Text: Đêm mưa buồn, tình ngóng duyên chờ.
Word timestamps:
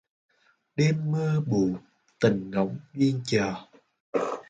Đêm 0.75 1.11
mưa 1.11 1.39
buồn, 1.47 1.75
tình 2.19 2.51
ngóng 2.51 2.75
duyên 2.93 3.21
chờ. 3.25 3.53